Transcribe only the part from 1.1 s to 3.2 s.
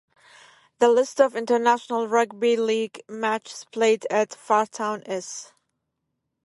of international rugby league